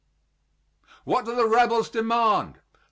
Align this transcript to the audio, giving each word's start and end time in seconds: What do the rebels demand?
What 1.03 1.25
do 1.25 1.35
the 1.35 1.47
rebels 1.47 1.87
demand? 1.91 2.59